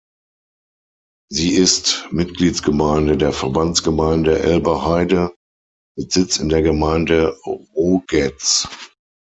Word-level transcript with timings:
Sie 1.29 1.51
ist 1.57 2.07
Mitgliedsgemeinde 2.09 3.17
der 3.17 3.31
Verbandsgemeinde 3.33 4.39
Elbe-Heide 4.39 5.35
mit 5.95 6.11
Sitz 6.11 6.37
in 6.37 6.49
der 6.49 6.63
Gemeinde 6.63 7.37
Rogätz. 7.75 8.67